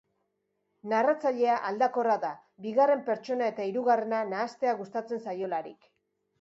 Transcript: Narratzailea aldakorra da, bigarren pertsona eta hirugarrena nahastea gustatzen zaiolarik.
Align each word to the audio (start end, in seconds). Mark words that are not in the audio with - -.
Narratzailea 0.93 1.57
aldakorra 1.73 2.15
da, 2.25 2.33
bigarren 2.67 3.05
pertsona 3.11 3.53
eta 3.55 3.69
hirugarrena 3.71 4.25
nahastea 4.35 4.77
gustatzen 4.83 5.25
zaiolarik. 5.31 5.91